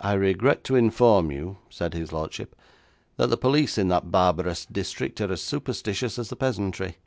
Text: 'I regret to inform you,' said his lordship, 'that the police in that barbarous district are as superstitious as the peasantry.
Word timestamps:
'I 0.00 0.12
regret 0.12 0.62
to 0.64 0.76
inform 0.76 1.30
you,' 1.30 1.56
said 1.70 1.94
his 1.94 2.12
lordship, 2.12 2.54
'that 3.16 3.28
the 3.28 3.36
police 3.38 3.78
in 3.78 3.88
that 3.88 4.10
barbarous 4.10 4.66
district 4.66 5.22
are 5.22 5.32
as 5.32 5.40
superstitious 5.40 6.18
as 6.18 6.28
the 6.28 6.36
peasantry. 6.36 6.98